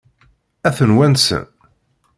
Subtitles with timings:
[0.67, 1.45] Ad ten-wansen?